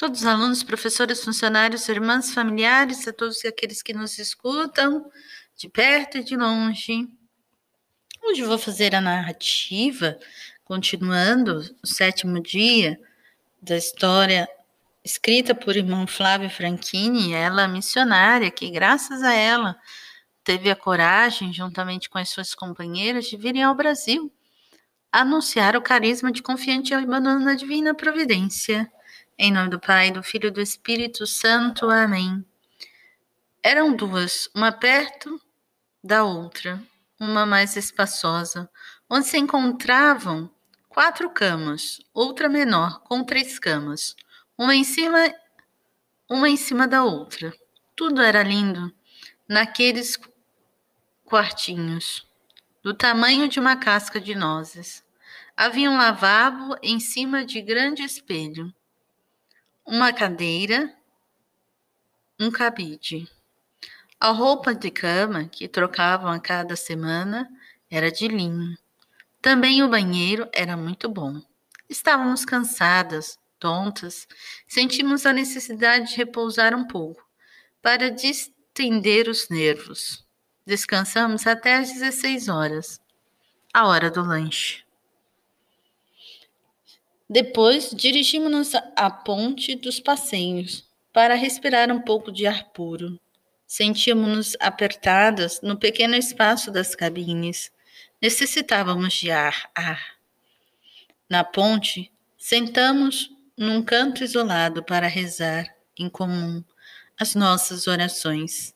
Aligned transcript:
todos 0.00 0.22
os 0.22 0.26
alunos, 0.26 0.62
professores, 0.62 1.22
funcionários, 1.22 1.86
irmãs, 1.86 2.32
familiares, 2.32 3.06
a 3.06 3.12
todos 3.12 3.44
aqueles 3.44 3.82
que 3.82 3.92
nos 3.92 4.18
escutam, 4.18 5.10
de 5.54 5.68
perto 5.68 6.16
e 6.16 6.24
de 6.24 6.38
longe. 6.38 7.06
Hoje 8.22 8.42
vou 8.42 8.56
fazer 8.56 8.94
a 8.94 9.00
narrativa, 9.02 10.18
continuando 10.64 11.60
o 11.82 11.86
sétimo 11.86 12.42
dia 12.42 12.98
da 13.60 13.76
história 13.76 14.48
escrita 15.04 15.54
por 15.54 15.76
irmão 15.76 16.06
Flávio 16.06 16.48
Franchini, 16.48 17.34
ela 17.34 17.68
missionária, 17.68 18.50
que 18.50 18.70
graças 18.70 19.22
a 19.22 19.34
ela 19.34 19.76
teve 20.42 20.70
a 20.70 20.76
coragem, 20.76 21.52
juntamente 21.52 22.08
com 22.08 22.16
as 22.16 22.30
suas 22.30 22.54
companheiras, 22.54 23.26
de 23.26 23.36
virem 23.36 23.62
ao 23.62 23.74
Brasil 23.74 24.32
anunciar 25.12 25.76
o 25.76 25.82
carisma 25.82 26.32
de 26.32 26.40
confiante 26.40 26.92
e 26.92 26.94
abandono 26.94 27.40
na 27.40 27.54
divina 27.54 27.92
providência. 27.92 28.90
Em 29.42 29.50
nome 29.50 29.70
do 29.70 29.80
Pai, 29.80 30.10
do 30.10 30.22
Filho 30.22 30.48
e 30.48 30.50
do 30.50 30.60
Espírito 30.60 31.26
Santo. 31.26 31.88
Amém. 31.88 32.44
Eram 33.62 33.96
duas, 33.96 34.50
uma 34.54 34.70
perto 34.70 35.40
da 36.04 36.24
outra, 36.24 36.78
uma 37.18 37.46
mais 37.46 37.74
espaçosa, 37.74 38.68
onde 39.08 39.26
se 39.26 39.38
encontravam 39.38 40.50
quatro 40.90 41.30
camas, 41.30 42.02
outra 42.12 42.50
menor, 42.50 43.00
com 43.00 43.24
três 43.24 43.58
camas, 43.58 44.14
uma 44.58 44.76
em 44.76 44.84
cima, 44.84 45.32
uma 46.28 46.50
em 46.50 46.56
cima 46.58 46.86
da 46.86 47.02
outra. 47.02 47.50
Tudo 47.96 48.20
era 48.20 48.42
lindo 48.42 48.94
naqueles 49.48 50.18
quartinhos, 51.24 52.28
do 52.82 52.92
tamanho 52.92 53.48
de 53.48 53.58
uma 53.58 53.74
casca 53.74 54.20
de 54.20 54.34
nozes. 54.34 55.02
Havia 55.56 55.90
um 55.90 55.96
lavabo 55.96 56.76
em 56.82 57.00
cima 57.00 57.42
de 57.42 57.62
grande 57.62 58.02
espelho 58.02 58.70
uma 59.90 60.12
cadeira, 60.12 60.94
um 62.38 62.48
cabide. 62.48 63.28
A 64.20 64.30
roupa 64.30 64.72
de 64.72 64.88
cama, 64.88 65.48
que 65.48 65.66
trocavam 65.66 66.30
a 66.30 66.38
cada 66.38 66.76
semana, 66.76 67.50
era 67.90 68.08
de 68.08 68.28
linho. 68.28 68.78
Também 69.42 69.82
o 69.82 69.88
banheiro 69.88 70.48
era 70.52 70.76
muito 70.76 71.08
bom. 71.08 71.42
Estávamos 71.88 72.44
cansadas, 72.44 73.36
tontas, 73.58 74.28
sentimos 74.68 75.26
a 75.26 75.32
necessidade 75.32 76.10
de 76.10 76.16
repousar 76.18 76.72
um 76.72 76.86
pouco, 76.86 77.28
para 77.82 78.12
distender 78.12 79.28
os 79.28 79.48
nervos. 79.48 80.24
Descansamos 80.64 81.48
até 81.48 81.78
às 81.78 81.92
16 81.92 82.48
horas, 82.48 83.00
a 83.74 83.88
hora 83.88 84.08
do 84.08 84.22
lanche. 84.22 84.84
Depois, 87.32 87.92
dirigimos-nos 87.94 88.74
à 88.96 89.08
ponte 89.08 89.76
dos 89.76 90.00
passeios 90.00 90.84
para 91.12 91.36
respirar 91.36 91.88
um 91.92 92.00
pouco 92.00 92.32
de 92.32 92.44
ar 92.44 92.72
puro. 92.72 93.20
Sentíamos-nos 93.68 94.56
apertadas 94.58 95.60
no 95.62 95.78
pequeno 95.78 96.16
espaço 96.16 96.72
das 96.72 96.96
cabines. 96.96 97.70
Necessitávamos 98.20 99.14
de 99.14 99.30
ar, 99.30 99.70
ar. 99.76 100.16
Na 101.28 101.44
ponte, 101.44 102.10
sentamos 102.36 103.30
num 103.56 103.80
canto 103.80 104.24
isolado 104.24 104.82
para 104.82 105.06
rezar 105.06 105.72
em 105.96 106.08
comum 106.08 106.64
as 107.16 107.36
nossas 107.36 107.86
orações. 107.86 108.74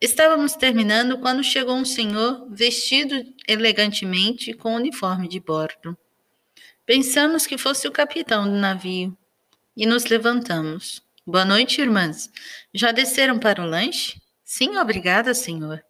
Estávamos 0.00 0.54
terminando 0.54 1.18
quando 1.18 1.42
chegou 1.42 1.74
um 1.74 1.84
senhor 1.84 2.46
vestido 2.48 3.24
elegantemente 3.48 4.52
com 4.52 4.76
uniforme 4.76 5.26
de 5.26 5.40
bordo. 5.40 5.98
Pensamos 6.92 7.46
que 7.46 7.56
fosse 7.56 7.86
o 7.86 7.92
capitão 7.92 8.50
do 8.50 8.56
navio 8.56 9.16
e 9.76 9.86
nos 9.86 10.06
levantamos. 10.06 11.00
Boa 11.24 11.44
noite, 11.44 11.80
irmãs. 11.80 12.28
Já 12.74 12.90
desceram 12.90 13.38
para 13.38 13.62
o 13.62 13.64
lanche? 13.64 14.20
Sim, 14.42 14.76
obrigada, 14.76 15.32
senhor. 15.32 15.84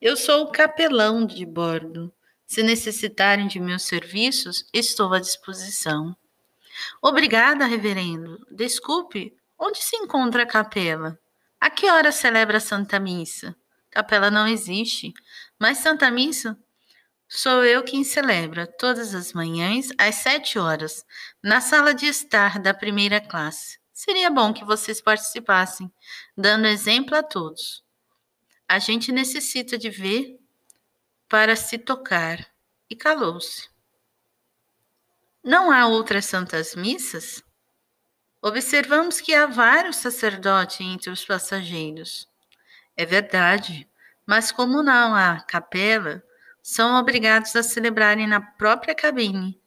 Eu 0.00 0.16
sou 0.16 0.44
o 0.44 0.50
capelão 0.50 1.26
de 1.26 1.44
bordo. 1.44 2.10
Se 2.46 2.62
necessitarem 2.62 3.48
de 3.48 3.60
meus 3.60 3.82
serviços, 3.82 4.64
estou 4.72 5.12
à 5.12 5.20
disposição. 5.20 6.16
Obrigada, 7.02 7.66
reverendo. 7.66 8.40
Desculpe, 8.50 9.36
onde 9.58 9.82
se 9.82 9.94
encontra 9.96 10.44
a 10.44 10.46
capela? 10.46 11.18
A 11.60 11.68
que 11.68 11.90
hora 11.90 12.10
celebra 12.10 12.56
a 12.56 12.60
Santa 12.60 12.98
Missa? 12.98 13.54
Capela 13.90 14.30
não 14.30 14.48
existe, 14.48 15.12
mas 15.58 15.76
Santa 15.76 16.10
Missa 16.10 16.58
Sou 17.32 17.64
eu 17.64 17.84
quem 17.84 18.02
celebra 18.02 18.66
todas 18.66 19.14
as 19.14 19.32
manhãs 19.32 19.90
às 19.96 20.16
sete 20.16 20.58
horas, 20.58 21.06
na 21.40 21.60
sala 21.60 21.94
de 21.94 22.06
estar 22.06 22.58
da 22.58 22.74
primeira 22.74 23.20
classe. 23.20 23.78
Seria 23.92 24.28
bom 24.28 24.52
que 24.52 24.64
vocês 24.64 25.00
participassem, 25.00 25.92
dando 26.36 26.66
exemplo 26.66 27.14
a 27.14 27.22
todos. 27.22 27.84
A 28.66 28.80
gente 28.80 29.12
necessita 29.12 29.78
de 29.78 29.88
ver 29.90 30.40
para 31.28 31.54
se 31.54 31.78
tocar. 31.78 32.44
E 32.90 32.96
calou-se. 32.96 33.68
Não 35.40 35.70
há 35.70 35.86
outras 35.86 36.24
santas 36.24 36.74
missas? 36.74 37.44
Observamos 38.42 39.20
que 39.20 39.32
há 39.32 39.46
vários 39.46 39.98
sacerdotes 39.98 40.80
entre 40.80 41.10
os 41.10 41.24
passageiros. 41.24 42.28
É 42.96 43.06
verdade, 43.06 43.88
mas 44.26 44.50
como 44.50 44.82
não 44.82 45.14
há 45.14 45.40
capela, 45.42 46.24
são 46.62 46.98
obrigados 46.98 47.54
a 47.56 47.62
celebrarem 47.62 48.26
na 48.26 48.40
própria 48.40 48.94
cabine. 48.94 49.60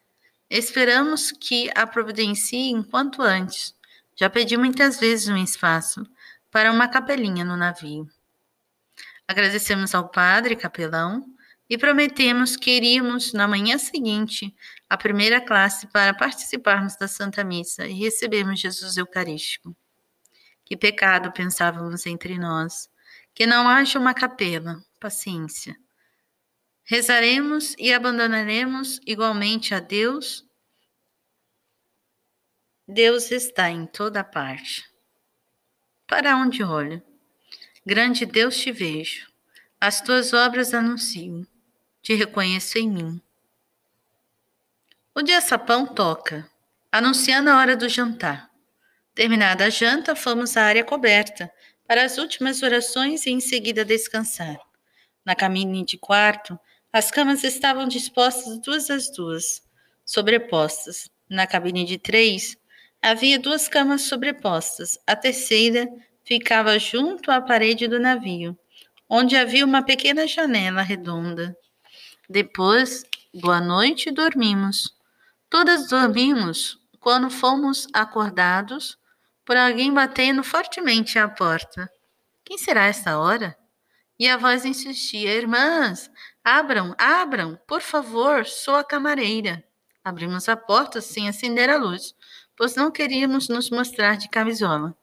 Esperamos 0.49 1.31
que 1.31 1.71
a 1.75 1.87
providencie 1.87 2.69
enquanto 2.69 3.21
antes. 3.21 3.75
Já 4.15 4.29
pedi 4.29 4.55
muitas 4.55 4.99
vezes 4.99 5.27
um 5.27 5.37
espaço 5.37 6.05
para 6.51 6.71
uma 6.71 6.87
capelinha 6.87 7.43
no 7.43 7.57
navio. 7.57 8.07
Agradecemos 9.27 9.95
ao 9.95 10.09
padre 10.09 10.55
capelão 10.55 11.25
e 11.69 11.77
prometemos 11.77 12.55
que 12.55 12.69
iríamos 12.69 13.33
na 13.33 13.47
manhã 13.47 13.77
seguinte 13.77 14.53
à 14.87 14.95
primeira 14.95 15.41
classe 15.41 15.87
para 15.87 16.13
participarmos 16.13 16.95
da 16.97 17.07
Santa 17.07 17.43
Missa 17.43 17.87
e 17.87 17.93
recebermos 17.93 18.59
Jesus 18.59 18.97
Eucarístico. 18.97 19.75
Que 20.63 20.77
pecado, 20.77 21.31
pensávamos 21.31 22.05
entre 22.05 22.37
nós, 22.37 22.89
que 23.33 23.47
não 23.47 23.67
haja 23.67 23.97
uma 23.97 24.13
capela. 24.13 24.83
Paciência. 24.99 25.75
Rezaremos 26.85 27.75
e 27.77 27.93
abandonaremos 27.93 28.99
igualmente 29.05 29.73
a 29.73 29.79
Deus. 29.79 30.45
Deus 32.85 33.31
está 33.31 33.69
em 33.69 33.85
toda 33.85 34.23
parte. 34.23 34.83
Para 36.05 36.35
onde 36.35 36.61
olho? 36.61 37.01
Grande 37.85 38.25
Deus 38.25 38.57
te 38.57 38.71
vejo, 38.71 39.31
as 39.79 40.01
tuas 40.01 40.33
obras 40.33 40.73
anuncio, 40.73 41.47
te 42.01 42.13
reconheço 42.13 42.77
em 42.77 42.89
mim. 42.89 43.21
O 45.15 45.21
dia 45.21 45.39
sapão 45.41 45.85
toca, 45.85 46.49
anunciando 46.91 47.49
a 47.49 47.57
hora 47.57 47.77
do 47.77 47.87
jantar. 47.87 48.49
Terminada 49.15 49.65
a 49.65 49.69
janta, 49.69 50.15
fomos 50.15 50.57
à 50.57 50.63
área 50.63 50.83
coberta 50.83 51.51
para 51.87 52.03
as 52.03 52.17
últimas 52.17 52.63
orações 52.63 53.25
e 53.25 53.29
em 53.29 53.39
seguida 53.39 53.85
descansar. 53.85 54.57
Na 55.25 55.35
cabine 55.35 55.85
de 55.85 55.97
quarto, 55.97 56.59
as 56.91 57.09
camas 57.09 57.43
estavam 57.43 57.87
dispostas 57.87 58.59
duas 58.59 58.89
às 58.89 59.11
duas, 59.11 59.61
sobrepostas. 60.05 61.09
Na 61.29 61.47
cabine 61.47 61.85
de 61.85 61.97
três, 61.97 62.57
havia 63.01 63.39
duas 63.39 63.67
camas 63.67 64.03
sobrepostas. 64.03 64.97
A 65.07 65.15
terceira 65.15 65.87
ficava 66.23 66.77
junto 66.77 67.31
à 67.31 67.41
parede 67.41 67.87
do 67.87 67.99
navio, 67.99 68.57
onde 69.09 69.35
havia 69.35 69.65
uma 69.65 69.81
pequena 69.83 70.27
janela 70.27 70.81
redonda. 70.81 71.55
Depois, 72.29 73.03
boa 73.33 73.59
noite, 73.59 74.11
dormimos. 74.11 74.93
Todas 75.49 75.87
dormimos 75.87 76.79
quando 76.99 77.29
fomos 77.29 77.87
acordados 77.93 78.97
por 79.45 79.57
alguém 79.57 79.93
batendo 79.93 80.43
fortemente 80.43 81.19
à 81.19 81.27
porta. 81.27 81.89
Quem 82.45 82.57
será 82.57 82.85
essa 82.85 83.17
hora? 83.17 83.57
E 84.19 84.27
a 84.27 84.37
voz 84.37 84.65
insistia: 84.65 85.33
Irmãs, 85.33 86.09
Abram, 86.43 86.93
abram, 86.97 87.57
por 87.65 87.79
favor, 87.79 88.45
sou 88.45 88.75
a 88.75 88.83
camareira. 88.83 89.63
Abrimos 90.03 90.49
a 90.49 90.57
porta 90.57 90.99
sem 90.99 91.29
acender 91.29 91.69
a 91.69 91.77
luz, 91.77 92.13
pois 92.57 92.75
não 92.75 92.91
queríamos 92.91 93.47
nos 93.47 93.69
mostrar 93.69 94.17
de 94.17 94.27
camisola. 94.27 94.93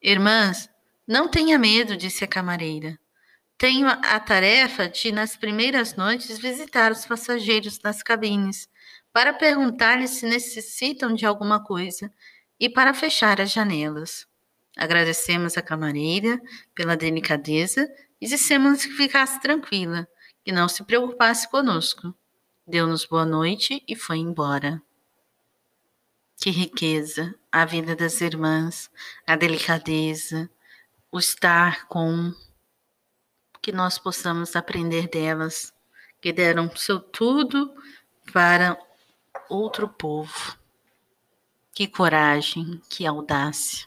Irmãs, 0.00 0.70
não 1.06 1.28
tenha 1.28 1.58
medo, 1.58 1.98
disse 1.98 2.24
a 2.24 2.26
camareira. 2.26 2.98
Tenho 3.58 3.86
a 3.86 4.18
tarefa 4.18 4.88
de, 4.88 5.12
nas 5.12 5.36
primeiras 5.36 5.96
noites, 5.96 6.38
visitar 6.38 6.90
os 6.90 7.04
passageiros 7.04 7.78
nas 7.84 8.02
cabines, 8.02 8.66
para 9.12 9.34
perguntar-lhes 9.34 10.12
se 10.12 10.26
necessitam 10.26 11.12
de 11.12 11.26
alguma 11.26 11.62
coisa 11.62 12.10
e 12.58 12.70
para 12.70 12.94
fechar 12.94 13.38
as 13.38 13.52
janelas. 13.52 14.26
Agradecemos 14.74 15.58
a 15.58 15.62
camareira 15.62 16.40
pela 16.74 16.96
delicadeza 16.96 17.86
e 18.24 18.26
dissemos 18.26 18.86
que 18.86 18.92
ficasse 18.92 19.38
tranquila 19.38 20.08
que 20.42 20.50
não 20.50 20.66
se 20.66 20.82
preocupasse 20.82 21.46
conosco. 21.50 22.14
Deu-nos 22.66 23.04
boa 23.04 23.26
noite 23.26 23.84
e 23.86 23.94
foi 23.94 24.16
embora. 24.16 24.80
Que 26.38 26.48
riqueza 26.48 27.34
a 27.52 27.66
vida 27.66 27.94
das 27.94 28.22
irmãs, 28.22 28.90
a 29.26 29.36
delicadeza, 29.36 30.48
o 31.12 31.18
estar 31.18 31.86
com, 31.86 32.32
que 33.60 33.70
nós 33.70 33.98
possamos 33.98 34.56
aprender 34.56 35.06
delas, 35.06 35.74
que 36.18 36.32
deram 36.32 36.74
seu 36.74 36.98
tudo 36.98 37.74
para 38.32 38.78
outro 39.50 39.86
povo. 39.86 40.56
Que 41.74 41.86
coragem, 41.86 42.80
que 42.88 43.06
audácia. 43.06 43.86